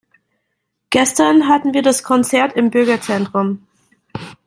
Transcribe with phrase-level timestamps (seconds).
[0.89, 3.67] Gestern hatten wir das Konzert im Bürgerzentrum.